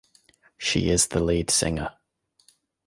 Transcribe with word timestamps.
She 0.57 0.89
is 0.89 1.09
the 1.09 1.19
leader 1.19 1.51
singer. 1.51 1.91